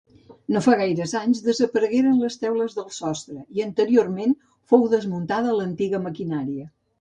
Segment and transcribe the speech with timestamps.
[0.53, 4.35] No fa gaires anys desaparegueren les teules del sostre, i, anteriorment,
[4.73, 6.67] fou desmuntada l'antiga maquinària.